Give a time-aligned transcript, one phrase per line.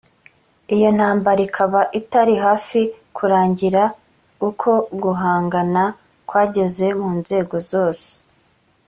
[0.75, 2.81] iyo ntambara ikaba itari hafi
[3.15, 3.83] kurangira
[4.49, 4.71] uko
[5.03, 5.83] guhangana
[6.29, 8.09] kwageze mu nzego zose